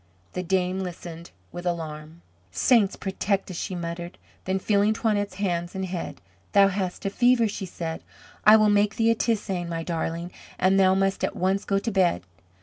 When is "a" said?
7.05-7.11, 9.11-9.15